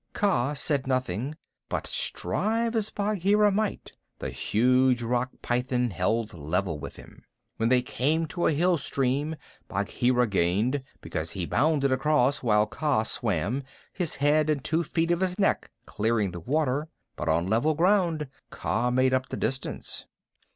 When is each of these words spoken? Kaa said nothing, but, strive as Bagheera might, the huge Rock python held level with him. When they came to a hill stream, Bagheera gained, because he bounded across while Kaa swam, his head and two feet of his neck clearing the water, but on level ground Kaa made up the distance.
Kaa 0.13 0.55
said 0.55 0.87
nothing, 0.87 1.35
but, 1.69 1.85
strive 1.85 2.75
as 2.75 2.89
Bagheera 2.89 3.51
might, 3.51 3.93
the 4.17 4.31
huge 4.31 5.03
Rock 5.03 5.29
python 5.43 5.91
held 5.91 6.33
level 6.33 6.79
with 6.79 6.95
him. 6.95 7.21
When 7.57 7.69
they 7.69 7.83
came 7.83 8.25
to 8.29 8.47
a 8.47 8.51
hill 8.51 8.79
stream, 8.79 9.35
Bagheera 9.67 10.25
gained, 10.25 10.81
because 11.01 11.33
he 11.33 11.45
bounded 11.45 11.91
across 11.91 12.41
while 12.41 12.65
Kaa 12.65 13.03
swam, 13.03 13.61
his 13.93 14.15
head 14.15 14.49
and 14.49 14.63
two 14.63 14.83
feet 14.83 15.11
of 15.11 15.19
his 15.21 15.37
neck 15.37 15.69
clearing 15.85 16.31
the 16.31 16.39
water, 16.39 16.87
but 17.15 17.29
on 17.29 17.45
level 17.45 17.75
ground 17.75 18.27
Kaa 18.49 18.89
made 18.89 19.13
up 19.13 19.29
the 19.29 19.37
distance. 19.37 20.07